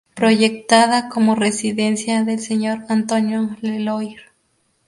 [0.15, 4.19] Proyectada como residencia del señor Antonio Leloir.